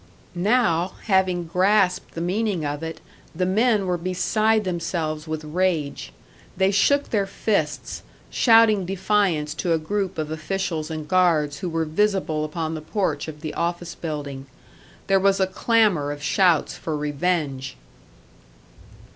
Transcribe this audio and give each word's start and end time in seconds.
Now, 0.33 0.93
having 1.03 1.43
grasped 1.45 2.15
the 2.15 2.21
meaning 2.21 2.65
of 2.65 2.81
it, 2.81 2.99
the 3.35 3.45
men 3.45 3.85
were 3.85 3.99
beside 3.99 4.63
themselves 4.63 5.27
with 5.27 5.43
rage. 5.43 6.11
They 6.57 6.71
shook 6.71 7.11
their 7.11 7.27
fists, 7.27 8.01
shouting 8.31 8.83
defiance 8.83 9.53
to 9.53 9.73
a 9.73 9.77
group 9.77 10.17
of 10.17 10.31
officials 10.31 10.89
and 10.89 11.07
guards 11.07 11.59
who 11.59 11.69
were 11.69 11.85
visible 11.85 12.43
upon 12.43 12.73
the 12.73 12.81
porch 12.81 13.27
of 13.27 13.41
the 13.41 13.53
office 13.53 13.93
building. 13.93 14.47
There 15.05 15.19
was 15.19 15.39
a 15.39 15.45
clamour 15.45 16.11
of 16.11 16.23
shouts 16.23 16.75
for 16.75 16.97
revenge. 16.97 17.77